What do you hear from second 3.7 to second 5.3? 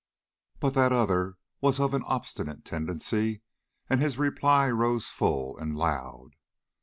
and his reply rose